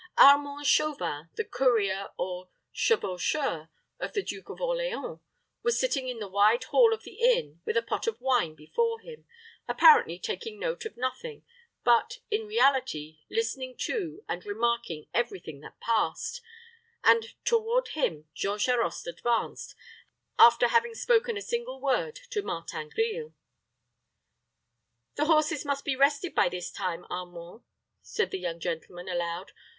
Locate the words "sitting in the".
5.79-6.27